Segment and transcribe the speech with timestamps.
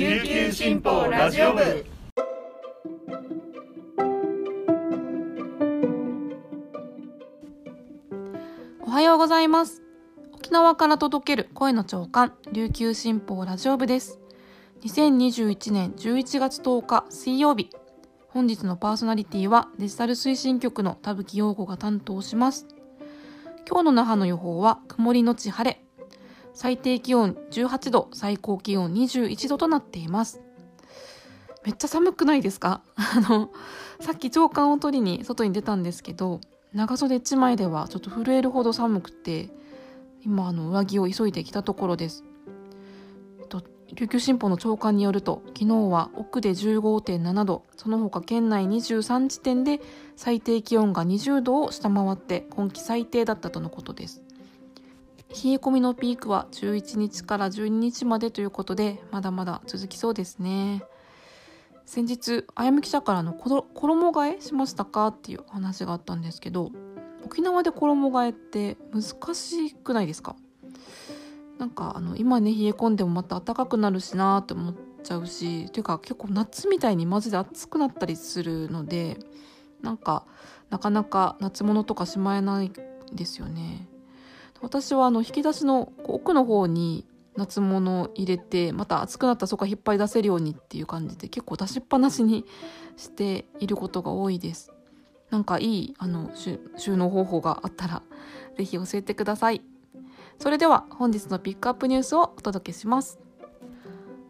[0.00, 1.84] 琉球新報ラジオ部。
[8.80, 9.82] おはようございます。
[10.32, 14.20] 沖縄から届ける声の長官琉球新報ラジオ部です。
[14.84, 17.68] 2021年11月10日水曜日。
[18.28, 22.66] 本日のパーソナリティはデジタル推進局の田吹陽子が担当します。
[23.68, 25.84] 今日の那覇の予報は曇りのち晴れ。
[26.60, 30.42] 最低気温18度最高気温21度となっています。
[31.64, 32.82] めっちゃ寒くないですか？
[32.96, 33.50] あの
[33.98, 36.38] さっき朝刊を取りに外に出たんですけど
[36.74, 39.48] 長袖1枚ではちょっと震えるほど寒くて
[40.22, 42.24] 今あの上着を急いできたところです。
[43.48, 43.62] と
[43.94, 49.80] 琉球新報の朝刊によると昨日は奥で15.7度その他県内23地点で
[50.14, 54.22] 最低気温が20度を下回って今季最低だったとのことです。
[55.30, 60.82] 冷え込みのピークは11日から12日までということでまだまだ続きそうですね。
[61.86, 66.70] 先日あやむ記者からの衣替えしましたかっていう話があったんですけど
[67.24, 70.36] 沖縄で衣替えって難しくないですか？
[71.58, 79.18] なんかあの今ね冷え込んでもまた暖かくなるしなって思っちゃうしというか結構夏みたいにマジで暑くなったりするので
[79.82, 80.24] なんか
[80.70, 82.72] なかなか夏物とかしまえない
[83.12, 83.88] ですよね。
[84.62, 92.44] 私はあの引き出しの奥の方に夏物を入れてまた暑くなったらそこから引っ張り出せるようにっていう感じで結構出しっぱなしに
[92.96, 94.72] していることが多いです。
[95.30, 98.02] なんかいいあの収納方法があったら
[98.56, 99.62] 是非教えてください。
[100.38, 103.20] それでは本日のピックアップニュースをお届けします。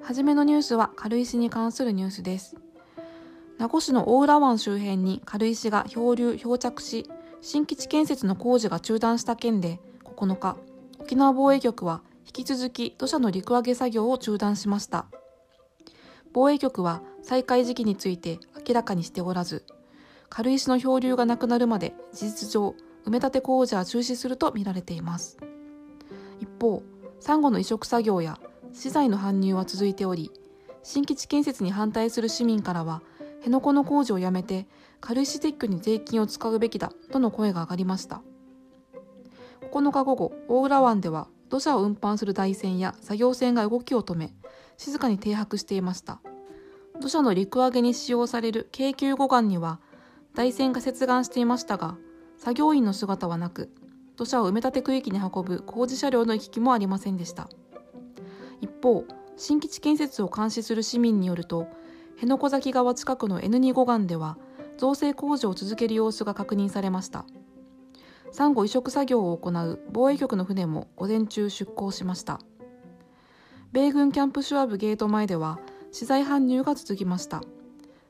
[0.02, 2.56] はじめのニュースは軽石に関するニュースです。
[3.58, 7.10] 名護市の大浦湾周辺に軽石が漂流漂着し
[7.42, 9.80] 新基地建設の工事が中断した件で
[10.20, 10.58] 9日
[10.98, 15.06] 沖縄防衛局は引き続き土砂の陸揚げ作業を中断しました。
[16.32, 19.64] 防衛局は再開時期について明らかにしておらず
[20.28, 22.74] 軽石の漂流がなくなるまで事実上
[23.06, 25.38] 埋め立て工事は中止するとみられています。
[26.38, 26.82] 一方
[27.18, 28.38] サンゴの移植作業や
[28.74, 30.30] 資材の搬入は続いており
[30.82, 33.02] 新基地建設に反対する市民からは
[33.38, 34.66] 辺野古の工事をやめて
[35.00, 38.22] 軽石撤去に税金を使うべきだとの声が上がりました。
[39.62, 44.32] 9日午後大浦湾では土砂を運搬する台船や作業船が動きを止め
[44.76, 46.20] 静かに停泊していました。
[47.00, 49.80] 土砂の陸揚げに使用される京急護岸には
[50.34, 51.96] 台船が接岸していましたが
[52.36, 53.70] 作業員の姿はなく
[54.16, 57.48] 土砂を埋め立て区域に運ぶ工事車両の行き来もありませんでした。
[58.60, 59.04] 一方
[59.36, 61.66] 新基地建設を監視する市民によると
[62.16, 64.36] 辺野古崎川近くの N2 護岸では
[64.76, 67.24] 造成工事を続ける様子が確認されました。
[68.32, 72.40] サンゴ移植作業を行う防衛局の船も午前中出港しました。
[73.72, 75.58] 米軍キャンプシュワブゲート前では
[75.92, 77.42] 資材搬入が続きました。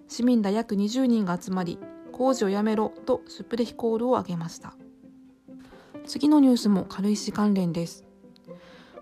[0.09, 1.79] 市民ら約20人が集まり
[2.13, 4.75] 工事をやめろとスプレヒコールを上げました。
[6.07, 8.05] 次のニュースも軽石関連です。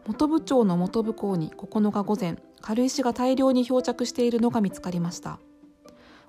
[0.06, 5.38] 本部町の本部港に9日午前軽石が大量に漂着しているのが見つかりました。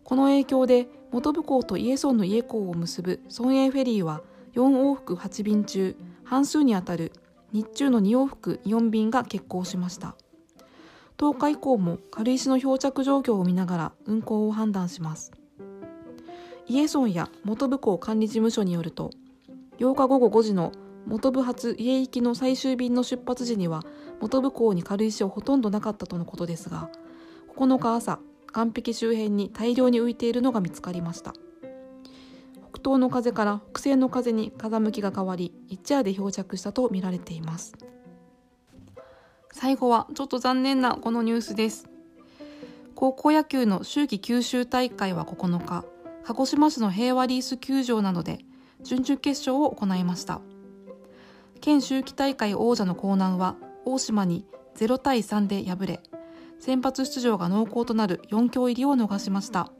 [0.03, 4.21] この影響で本部港とイエソンの家港を結ぶ村営フェリーは
[4.53, 7.11] 4往復8便中半数にあたる
[7.51, 10.15] 日中の2往復4便が欠航しました。
[11.17, 15.31] 10日以降も軽石の漂着状況を見ながら運航を判断します。
[16.67, 19.09] イエソンや元部港管理事務所によると
[19.79, 20.71] 8日午後5時の
[21.07, 23.83] 元部発家行きの最終便の出発時には
[24.21, 26.89] 元部港に軽石はほとんどなかったとのことですが
[27.55, 28.19] 9日朝
[28.53, 31.33] 岸壁周辺に大量に浮いているのが見つかりました。
[32.71, 37.73] 北東の風から北西の風に風向きが変わり一夜で漂着したとみられています。
[39.51, 41.89] 最後はちょっと残念なこのニュースです。
[42.95, 45.85] 高校野球の秋季九州大会は9日
[46.23, 48.39] 鹿児島市の平和リース球場などで
[48.83, 50.41] 準々決勝を行いました。
[51.61, 53.55] 県秋季大会王者の江南は
[53.85, 55.99] 大島に0対3で敗れ
[56.59, 59.71] 先発出場が濃厚となる4強入りを逃しました。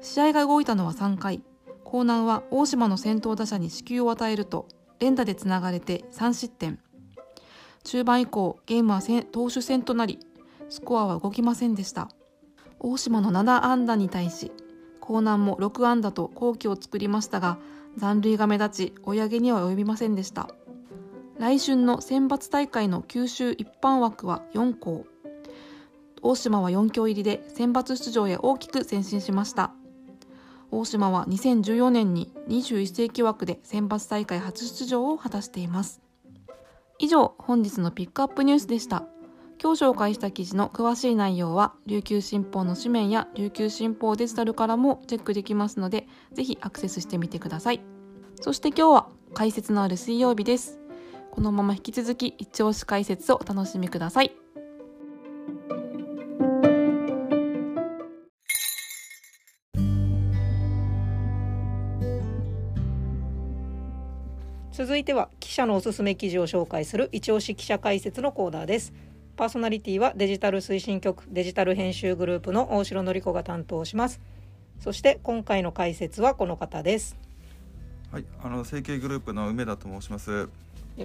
[0.00, 1.42] 試合が動いたのは3回。
[1.90, 4.68] 江南は大島の先頭打者に死球を与えると
[4.98, 6.78] 連打でつながれて3失点。
[7.82, 9.00] 中盤以降ゲームは
[9.32, 10.18] 投手戦となり
[10.68, 12.10] スコアは動きませんでした。
[12.78, 14.52] 大島の7安打に対し
[15.02, 17.58] 江南も6安打と好機を作りましたが
[17.96, 20.50] 残塁が目立ち追い上げには及びませんでした。
[21.38, 25.06] 来春の選抜大会の九州一般枠は4校。
[26.20, 29.72] 大島は4強入りで選抜出場へ大きく前進しました。
[30.70, 36.00] 大島は2014年に21世紀枠で選抜大会初出場を果たしています。
[36.98, 39.04] 以上本日のピックアップニュースでした。
[39.60, 47.80] 今日紹介した記事の詳しい内容は琉球新報の紙面や琉球新報デジタルからもチェックできますのでぜひアクセスしてみてください。
[48.40, 50.78] そして今日は解説のある水曜日です。
[51.32, 54.32] このまま引き続き一押し解説をお楽しみください。
[64.88, 68.94] 続いては記者のおすすめ記事を紹介する一押し記者解説のコーナーです。
[69.36, 74.18] パーソナリティはデジタル推進局デジタル編集グループの大城典子が担当します。
[74.80, 77.18] そして今回の解説はこの方です。
[78.10, 80.30] はい、あの成形グループの梅田と申します。
[80.30, 80.48] よ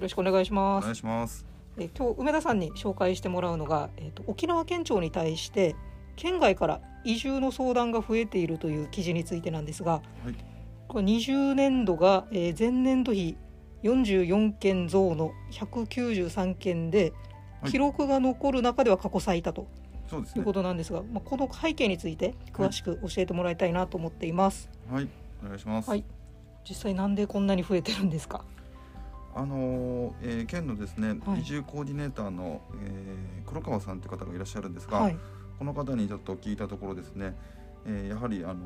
[0.00, 0.84] ろしくお願いしおます。
[0.84, 1.44] 願いします。
[1.76, 5.76] え今日梅田さんに紹介してもらうのが、えー、と沖縄県庁に対して
[6.16, 10.00] 県外から移住の相談が増えているという記事についてなんですが、は
[10.30, 10.34] い。
[10.88, 13.36] これ20年度が、えー前年度比
[13.84, 17.12] 44件増の193件で
[17.62, 19.66] はい記録が残る中では過去最多と
[20.10, 20.52] そうですねいうこ。
[20.52, 24.68] となんですが、まあ、この背景について詳しく教えてもらいたいなと思っています。
[24.90, 25.08] はい、
[25.42, 25.88] お願いします。
[25.88, 26.04] はい
[26.68, 28.44] 実際なんでこんなに増えてるんですか？
[29.34, 35.16] あのーえー県のですね、はい移住コーディネーターの、えー黒川さんという方がいらっしゃるんですが、はい。
[35.58, 37.34] この方にちょっと聞いたところですね、
[37.86, 38.56] えーやはりあのー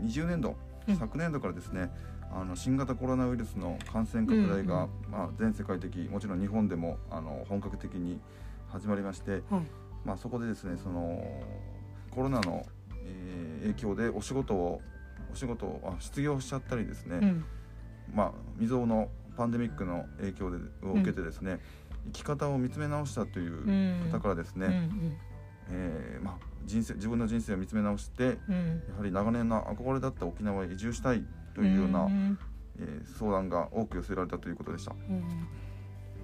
[0.00, 0.54] えー20年度、
[0.90, 0.96] うん。
[0.96, 1.90] 昨年度からですね。
[2.32, 8.20] あの新型コロナウイルスの感染拡大が、うんまあ、全世界的もちろん日本でもあの本格的に
[8.68, 9.42] 始まりまして、はい。
[10.04, 11.20] まあ、そこでですねその
[12.10, 12.64] コロナの、
[13.04, 14.80] えー影響でお仕事を
[15.30, 17.44] お仕事をあ失業しちゃったりですね、うん。
[18.14, 21.60] まあ、未曾有のパンデミックの影響でを受けてですね、
[22.06, 24.10] 生き方を見つめ直したといううん。
[24.10, 25.18] 方からですね、うん。
[25.70, 28.54] えーまあ、人生自分の人生を見つめ直してうん。
[28.54, 31.24] うんやはり長年の憧れだった沖縄へ移住したい
[31.54, 32.38] というような、ん
[32.78, 34.92] えー相談が多く寄せられたということでした。
[34.92, 35.48] うん。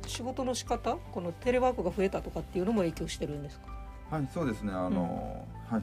[0.06, 0.96] 仕事の仕方？
[1.12, 3.66] このテレワークが増えたとかっていうのも影響してるんですか？
[4.10, 4.72] はい、そうですね。
[4.72, 5.82] あの、はい。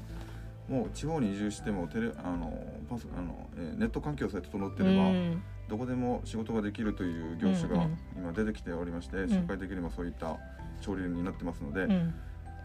[0.72, 2.58] もう地方に移住してもテレあの
[2.90, 5.44] パスあの、えーネット環境さえ整ってれば、うん。
[5.68, 7.86] どこでも仕事ができるという業種が
[8.16, 9.30] 今出てきておりまして、ん。
[9.30, 10.38] 社会的にもそういった
[10.82, 12.14] 潮流になってますので、うん。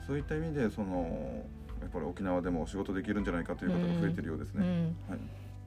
[0.07, 1.43] そういった意味でその
[1.81, 4.65] やっぱり沖縄でも仕事できるんじゃないかという方が増えてるようですね。
[4.65, 5.21] うんはい。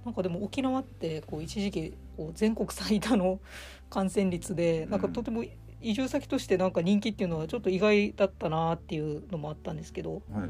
[0.05, 3.39] なんかでも沖縄ってこう一時期こう全国最多の
[3.89, 5.43] 感染率でなんかとても
[5.81, 10.21] 移住先としてなんか人気っていうのはちょっと意外だったなっていうのもあったんですけど。
[10.31, 10.49] はい。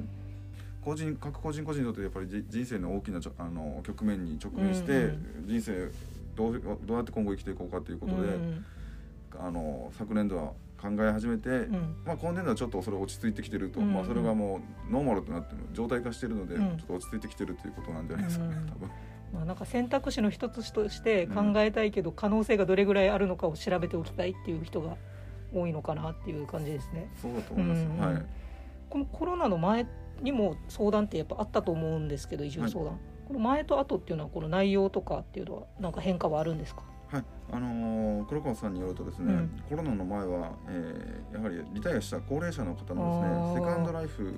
[0.84, 5.92] 個人各個人個人にとってやっぱりじ人生の大きなあの局面に直面して、うん人生
[6.36, 8.66] どうどうやって今後生きていこうかということで、うん
[9.40, 11.96] あの昨年度は考え始めて、うん。
[12.06, 13.94] まあ、今年度はちょっとそれ落ち着いてきてると、うん。
[13.94, 16.78] まあ、それがもうノーマルとなって状態化しているので、うん。
[16.78, 18.90] ちょっと落ち着いてきてるということなんじゃないですかね、うん多分。
[19.34, 24.98] まあ、なんか選択肢の一つとして考えたいけど可能性がどれぐらいあるのかを調べておきたいっていう人が
[25.54, 27.10] 多いのかなっていう感じですね。
[27.22, 27.82] そうだと思います。
[27.82, 27.98] うん。
[27.98, 28.26] はい。
[28.90, 29.88] このコロナの前
[30.22, 39.64] にも相談ってやっぱあったと思うんですけど移住相談、この前と後っていうのはこの内容とかっていうのはなんか変化はあるんですか、はい、あのー黒川さんによるとですね、うん。
[39.70, 44.34] コロナの前は、えーやはりリタイアした高齢者の方のですねセカンドライフ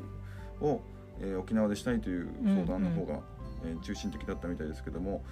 [0.61, 0.81] を、
[1.19, 3.19] えー沖縄でしたいという相談の方が、
[3.65, 5.23] えー中心的だったみたいですけども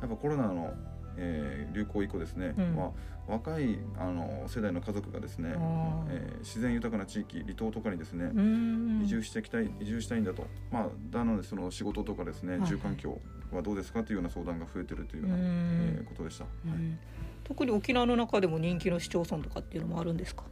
[0.00, 0.74] やっぱコロナの、
[1.16, 2.74] えー流行以降ですね、うん。
[2.76, 2.90] まあ、
[3.32, 5.54] 若いあの世代の家族がですね、
[6.10, 13.16] えー自然豊かな地域離島とかにですね、うん移住していきたい移住したいんだと、まあ、なのでその仕事とかですね、はい住環境は
[13.62, 16.44] どうですかというような相談が増えてるというような、ことでした。
[16.44, 16.68] はい。
[16.68, 16.98] うん
[17.42, 20.44] 特に沖縄の中でも人気の市町村とかっていうのもあるんですか？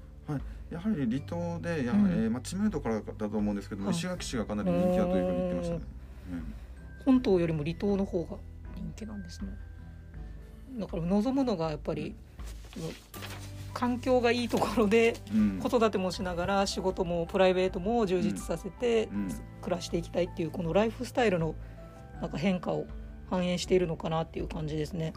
[0.68, 2.06] やはり離島でや、うん。
[2.10, 3.96] えーまあ、知名度からだと思うんですけども、はい。
[3.96, 5.82] 石垣市がかなり人気だというふうに言ってましたね。
[7.04, 8.36] 本島よりも離島の方が
[8.74, 9.50] 人気なんですね。
[10.76, 12.16] だから望むのがやっぱり
[13.72, 15.60] 環境がいいところでうん。
[15.62, 19.28] 子育てもしながら仕事もプライベートも充実させてうん。
[19.62, 21.54] 暮らしていきたいっていうこのライフスタイルの
[22.20, 22.86] なんか変化を
[23.30, 25.12] 反映しているのかなっていう感じですね。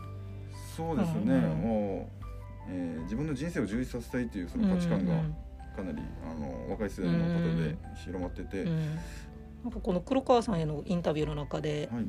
[0.76, 5.36] そうですね、うんもう、えー自分の人生を充実させたいというその価値観がうん
[5.76, 8.96] かなり、あの若い世代の方で広まってて、うん。
[9.64, 12.06] なんかこの黒川さんへのインタビューの中ではい。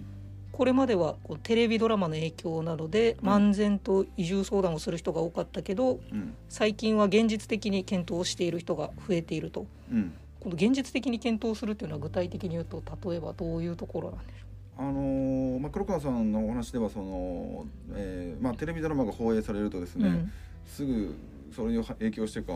[0.52, 6.34] これまではこうテレビドラマの影響などで漫然と移住相談をする人が多かったけどうん。
[6.49, 9.66] 最近は現実的に検討している人が増えていると。
[9.90, 10.12] うん。
[10.40, 14.46] この現実的に検討するっていうのは具体的に言うと例えばどういうところなんでしょ
[14.79, 20.31] あのーまあ、黒川さんのお話ではその、えーまあ、テレビドラマが放映されるとですう、ね、
[20.67, 21.14] すぐ
[21.55, 22.52] それに影響してか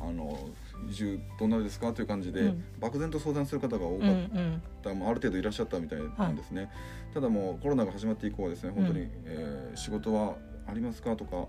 [0.00, 0.38] あの
[0.88, 2.64] 移住どんなですかという感じで、うん。
[2.80, 4.62] 漠然と相談する方が多かっうんうん。
[4.84, 6.70] あある程度いらっしゃったみたいなんですね、
[7.12, 9.10] ただもうコロナが始まって以降はですね本当に、うん。
[9.26, 10.36] えー仕事は
[10.66, 11.46] ありますかとか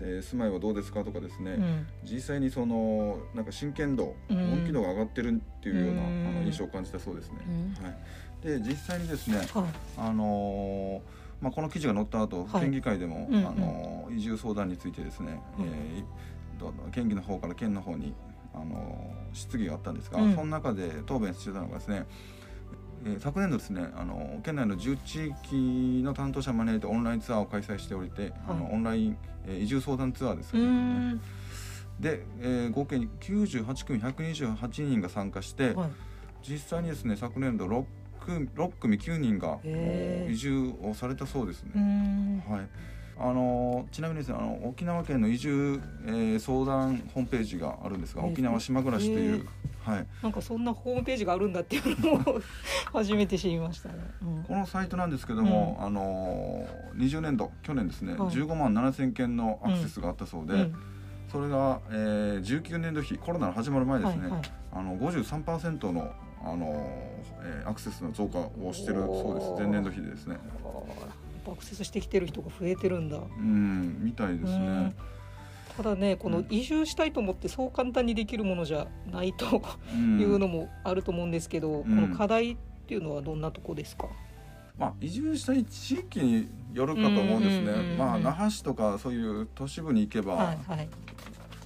[0.00, 1.86] えー住まいはどうですかとかですね、うん。
[2.04, 4.36] 実際にそのなんか真剣度、うん。
[4.36, 6.26] 本気度が上がってるっていうような、うん。
[6.28, 7.38] あの印象を感じたそうですね。
[7.48, 7.84] うん。
[7.84, 7.98] はい、
[8.42, 9.46] で実際にですね、はい。
[9.98, 12.62] あのーまあ、この記事が載った後、はい。
[12.62, 13.46] 県議会でも、うんうん。
[13.46, 15.64] あのー移住相談についてですね、うん。
[15.66, 16.04] えー
[16.60, 18.14] ど県議の方から県の方に、
[18.54, 20.34] あのー質疑があったんですが、うん。
[20.34, 22.06] その中で答弁してたのがですね、
[23.04, 29.16] えー昨年度ですね、あのー県内の10地域の担当者を招いてオンラインツアーを開催しておりて、あのオンライン、
[29.46, 30.60] えー移住相談ツアーですね。
[30.64, 31.20] ん
[32.00, 35.90] で、えー合計98組128人が参加して、はい。
[36.48, 37.66] 実際にですね昨年度
[38.28, 39.58] 6組 ,6 組9人が
[40.30, 41.82] 移住をされたそうですうね。
[41.84, 42.40] ん。
[42.48, 42.68] はい。
[43.20, 48.32] あのーちなみにですねあの沖縄県の移住、えー相談ホームページがあるんですが、えー。
[48.32, 49.44] 沖縄島暮らしという、
[49.82, 52.40] はい、なんかそんなホームページがあるんだっていうのを
[52.92, 53.94] 初めて知りましたね。
[54.22, 54.44] うん。
[54.44, 58.28] このサイトなんですけども、あのー20年度去年ですね、はい。
[58.30, 60.74] 15万7千件のアクセスがあったそうで、うん。
[61.32, 64.42] それが、えー19年度比コロナの始まる前ですね、はいはい。
[64.74, 66.12] あの53%の
[66.44, 66.76] あのー、
[67.60, 69.50] えーアクセスの増加をしてるそうです。
[69.62, 70.36] 前年度比でですね。
[70.64, 70.96] あーやっ
[71.44, 73.18] ぱアクセスしてきてる人が増えてるんだ。
[73.18, 74.86] うんみたいですうん。
[74.86, 74.94] ね
[75.76, 79.62] ただねこのうん移住したいと思ってそう簡単にできるものじゃないと
[79.94, 80.20] うん。
[80.20, 81.82] いうのもあると思うんですけど、ん。
[81.82, 84.06] この課題っていうのはどんなとこですか、
[84.78, 90.88] まあ移住したい地域によるかと思うんですねまあ那覇市とかそういう都市部に行けば、はいはい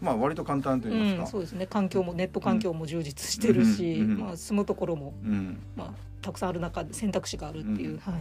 [0.03, 1.67] まあ割と簡単と言いますか、うん、そうですね。
[1.67, 5.63] 環境もネット環境も充実してるし、うんうんまあ、住むところも、うん。
[5.77, 5.91] まあ、
[6.21, 8.15] たくさんある中で選択肢があるっていう、うんはい。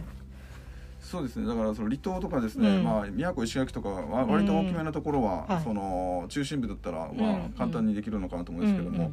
[1.00, 1.46] そうですね。
[1.46, 2.84] だからその離島とかですね、うん。
[2.84, 5.62] まあ宮古石垣とかは割と大きめなところは、はい。
[5.64, 9.10] その中心部だったらうんまあ簡単にできるのかなと思うんですけども、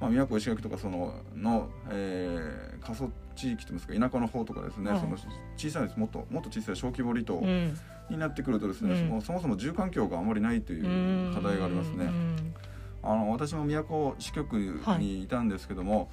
[0.00, 5.00] まあ、宮古石垣とかそのの、えー過疎地域といいますか田舎の方とかですね、はい。
[5.00, 5.16] その
[5.56, 5.98] 小さいです。
[5.98, 7.78] もっともっと小さい小規模離島うん。
[8.08, 9.08] になってくるとですね、うん。
[9.08, 12.06] そのそもそも住環境があまりないという課題がありますね。
[12.06, 12.54] うん。
[13.02, 14.54] あの私も宮古支局
[14.98, 16.10] にいたんですけども、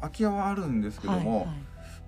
[0.00, 1.56] 空き家はあるんですけども、はいはい。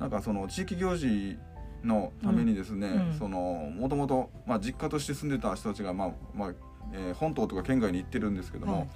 [0.01, 1.39] なんかその地域行事
[1.85, 3.09] のためにですね、うん。
[3.11, 3.19] うん。
[3.19, 3.39] その
[3.77, 6.53] もともとまあ実家として住んでた人たちがまあまあ、
[6.93, 8.89] えー本島とか県外に行ってるんですけども、はい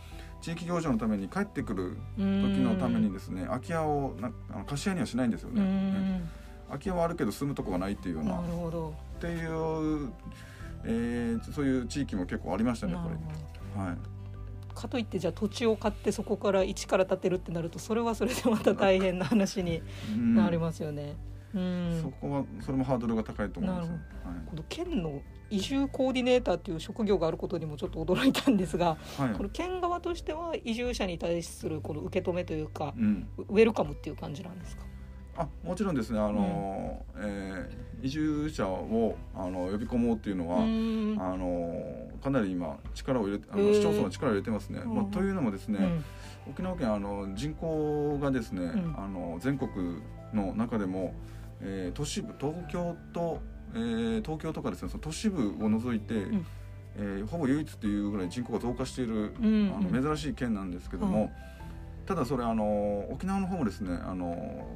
[0.45, 2.23] 地域行事のために帰ってくる時
[2.61, 5.63] のためにですね空き家をなあの貸し家にはしないんですようね。
[5.63, 6.19] ね。
[6.19, 6.31] ん
[6.69, 8.95] 空き家はあるけど住むとこがないっていうようななるほど。
[9.17, 10.13] っていう、
[10.85, 13.09] えーそういう地域も結構ありましたねこ
[13.79, 13.83] れ。
[13.83, 13.97] はい。
[14.69, 19.81] どかといってじゃあ土地を買ってそこから一から建てるってなるとそれはそれでまた大変な話に
[20.15, 20.35] うん。
[20.35, 21.17] なりますよね。
[21.55, 22.01] うん。
[22.03, 23.91] そこはそれもハードルが高いと思います。
[23.91, 24.01] はい。
[24.51, 29.35] この県の移住コーディネーターっていう職業があることにもちょっと驚いたんですが、はい。
[29.37, 34.83] この県側としては移住者に対するこの受け止めというか、うん、ウェルカムっていう感じなんですか？
[35.37, 36.19] あもちろんですね。
[36.21, 41.17] あの、えー移住者をあの呼び込もうっていうのは、うん。
[41.19, 44.81] あのかなり今力を入れてあの市町村は力を入れてますね。
[44.85, 44.95] うん。
[44.95, 45.79] まあ、というのもですね、
[46.47, 46.53] うん。
[46.53, 48.95] 沖縄県あの人口がですね、ん。
[48.99, 49.71] あの全国
[50.35, 51.15] の中でも、
[51.63, 53.41] えー都市部東京と、
[53.75, 56.47] えー東京とかですねその都市部を除いて、ん。
[56.97, 59.75] えーほぼ唯一っていうぐらい人口が増加している、うん。
[59.77, 61.33] あの珍しい県なんですけども、はい
[62.07, 64.69] ただそれあの沖縄の方もですねあの、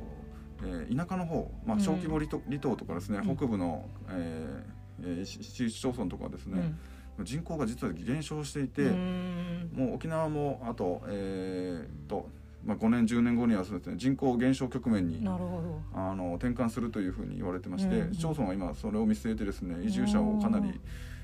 [0.65, 3.37] えー田舎の方、まあ、小規模離島,、離島とかですねうん。
[3.37, 6.75] 北部の、えーえー市町村とかはですね、
[7.23, 9.71] 人口が実は減少していて、うん。
[9.75, 12.29] もう沖縄もあと,、えーと
[12.65, 15.81] まあ、5年10年後にはそうです、ね、人口減少局面になるほど。
[15.95, 20.81] あの転換するというふうに言われてまして、うん市町村は今それを見据えてですね移住者をかなり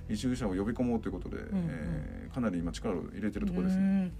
[0.08, 3.82] 移住者を呼び込もうということで、えーかなり今力を入れてるところですね。
[3.82, 4.12] うん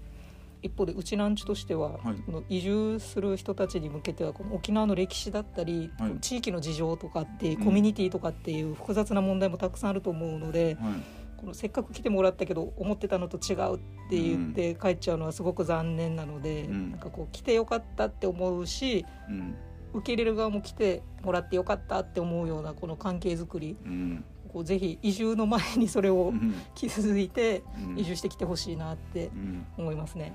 [0.61, 2.15] 一方でうちなんちとしては、はい。
[2.25, 6.17] この移住する人たちに向けてはこの沖縄の歴史だったり、はい。
[6.21, 16.91] 地域の事情とかってコミュニティとかっていう複雑な問題もたくさんあると思うので、はいこのせっかく来てもらったけど思ってたのと違うって言って帰っちゃうのはすごく残念なので、うん。
[16.91, 19.55] なんかこう来てよかったって思うしうん。
[19.93, 24.23] 受け入れる側も来てもらってよかったって思うようなこの関係づくりうん。
[24.51, 26.53] こうぜひ移住の前にそれをうん。
[26.75, 27.99] 気づいてうん。
[27.99, 29.65] 移住してきてほしいなってうん。
[29.77, 30.33] 思いますね。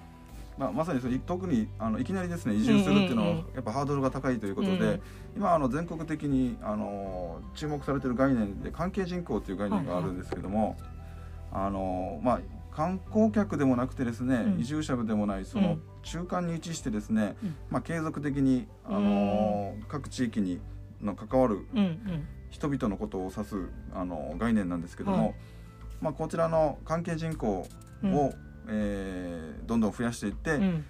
[0.61, 5.03] まあ、まさにそれ特にあのいきなりですね移住するっていうのはうんうんやっぱハードルが高いということで、うん
[5.37, 10.77] 今あの全国的にあの注目されている概念で関係人口という概念があるんですけども、
[11.53, 12.41] あのまあ
[12.75, 14.61] 観光客でもなくてですね、うん。
[14.61, 15.83] 移住者でもないそうのん。
[16.03, 17.55] 中間に位置してですね、うん。
[17.71, 20.61] まあ、継続的にあの各地域に
[21.01, 22.27] の関わるうんうん。
[22.51, 25.35] 人々のことを指すあの概念なんですけども、はい。
[26.01, 27.67] まあ、こちらの関係人口を、
[28.03, 30.85] うんえーどんどん増やしていって、うん。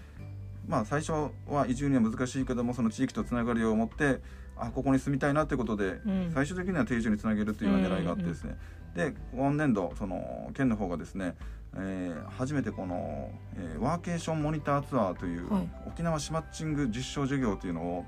[0.69, 1.13] まあ、最初
[1.49, 4.21] は移住には難しいけどもその地域とつながりを持って
[4.57, 6.31] あここに住みたいなということで、うん。
[6.33, 8.57] 最終的には定住につなげるというような狙いがあってですね、
[8.95, 11.35] で今年度その県の方がですね、
[11.75, 15.69] えー初めてこの、えーワーケーションモニターツアーという、はい。
[15.89, 18.07] 沖縄市マッチング実証授業というのを、はい。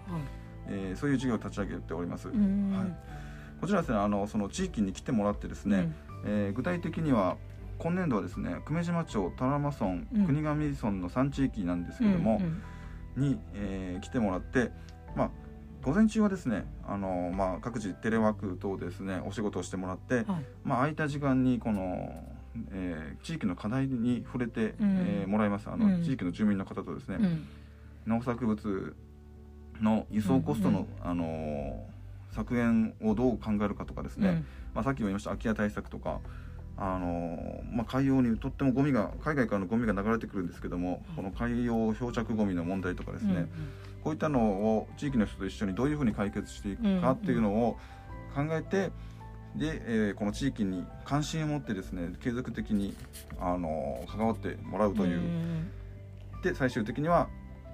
[0.69, 2.29] えーそういう授業を立ち上げております。
[2.29, 2.73] うん。
[2.73, 2.97] はい。
[3.61, 5.91] こちらですねあのその地域に来てもらってですね、
[6.25, 7.37] えー具体的には
[7.79, 10.27] 今年度はですね久米島町多良間村、うん。
[10.27, 12.41] 国頭村の3地域なんですけども、
[13.17, 14.71] に、えー来てもらって、
[15.17, 15.31] まあ、
[15.83, 20.27] 午前中はですねあの、まあ、各自テレワーク等ですねお仕事をしてもらって、はい。
[20.65, 22.25] まあ、空いた時間にこの、
[22.71, 24.97] えー地域の課題に触れて、うん。
[24.99, 25.69] えーもらいます。
[25.69, 26.03] あの、うん。
[26.03, 27.47] 地域の住民の方とですね、うん。
[28.07, 28.97] 農作物
[29.81, 31.93] の輸送コストの、あのー
[32.35, 34.47] 削減をどう考えるかとかですね、うん。
[34.75, 36.21] まあ、さっきも言いました空き家対策とか、
[36.77, 43.47] あのーまあ、海洋にとってもゴミが海外からのゴミが流れてくるんですけども、この海洋漂着ゴミの問題とかですね、
[44.03, 47.79] こういったのを地域の人と一緒にどういうふうに解決していくかっていうのを
[48.35, 48.91] 考えて、
[49.55, 52.97] で、えーこの地域に関心を持ってですね継続的に、
[53.39, 55.71] あのー関わってもらうという、ん
[56.43, 57.29] で最終的には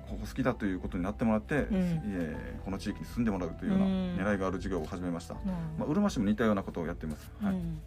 [0.08, 1.66] ここ好きだということになってもらって、ん。
[1.70, 3.92] えーこの地域に住んでもらうというようなうん。
[4.16, 7.54] 狙いがある事業を始めました、うんまあ、うるま市も似たようなことをやっています、はい。
[7.54, 7.80] うん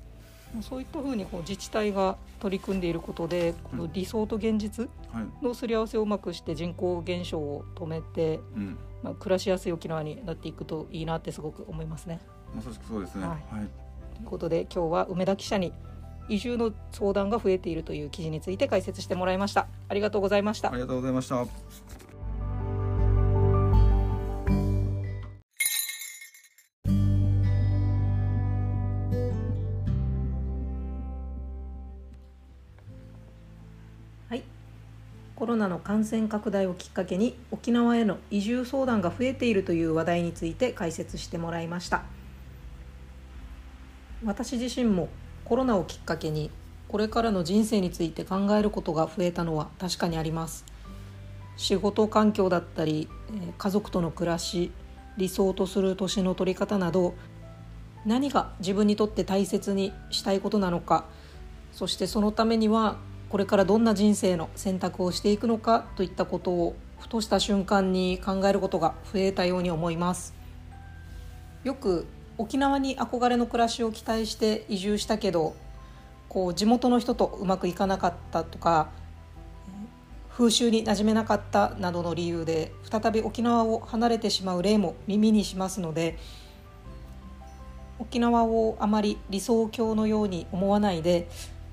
[0.61, 12.19] そういったふうにこう自治体が取り組んでいることでこの理想と現実はいのすり合わせをうまくして人口減少を止めて、うん、まあ、暮らしやすい沖縄になっていくといいなってすごく思いますね。
[12.55, 13.67] まさしくそうですね、ははいい
[14.15, 15.71] ということで今日は梅田記者に
[16.27, 19.67] 移住の相談が増えているという記事について解説してもらいました。
[19.87, 20.75] ありがとうございましたあ。
[20.75, 22.10] りがとうございました。
[35.51, 42.03] ロナの感染拡大をきっかけに沖縄への移住相談が増えているという話題について解説してもらいました。
[44.25, 45.09] 私自身も
[45.45, 46.51] コロナをきっかけに
[46.87, 50.65] これからの人生について考えることが増えたのは確かにあります。
[51.57, 53.07] 仕事環境だったり
[53.57, 54.71] 家族との暮らし
[55.17, 57.13] 理想とする年の取り方など
[58.05, 61.05] 何が自分にとって大切にしたいことなのか
[61.71, 62.97] そしてそのためには
[63.31, 70.33] これからどんな人生の選択をしていくのかといったことをふとした瞬間に考えることが増えたように思います。
[71.63, 75.55] よく沖縄に憧れの暮らしを期待して移住したけど
[76.27, 78.89] こう地元の人とうまくいかなかったとか
[80.29, 86.17] 風習に馴染めなかったなどの理由で再び沖縄を離れてしまう例も耳にしますので
[87.99, 91.29] 沖縄をあまり理想郷のように思わないで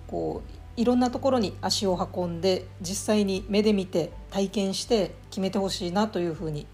[0.06, 6.68] こういろんなところに足を運んで実際に目で見て体験して決めてほしいなというふうに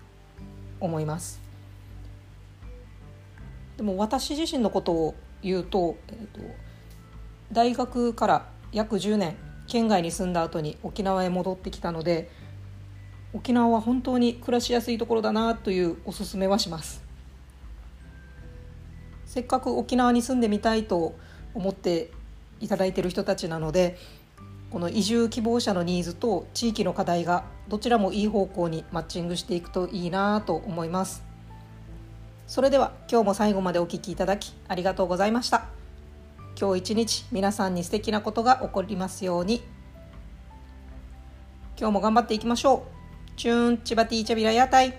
[0.78, 1.40] 思います。
[3.78, 6.40] でも私自身のことを言うと,、えー、と
[7.50, 9.36] 大学から約10年
[9.66, 12.30] 県外に住んだ後に沖縄へ戻ってきたので
[13.32, 17.02] 沖縄は本当に暮らしやすいところだなというおすすめはします。
[19.24, 21.14] せっかく沖縄に住んでみたいと
[21.54, 22.12] 思って
[22.64, 23.96] いただいている人たちなので
[24.70, 31.22] この移住希望者のニーズと地域の課題がどちらもいい方向にマッチングしていくといいなと思います。
[32.46, 35.66] それでは今日も最後までお聞きいただきありがとうございました。
[36.60, 39.62] 今日一日皆さんに素敵なことが起こりますように。
[41.78, 42.84] 今日も頑張っていきましょ
[43.32, 43.38] う。
[43.38, 44.98] チューンチバティーチャビラ屋台